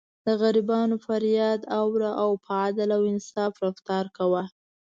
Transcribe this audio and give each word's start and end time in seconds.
د 0.25 0.27
غریبانو 0.41 0.95
فریاد 1.05 1.59
اوره 1.79 2.09
او 2.23 2.29
په 2.43 2.51
عدل 2.65 2.89
او 2.97 3.01
انصاف 3.13 3.53
رفتار 3.65 4.05
کوه. 4.17 4.43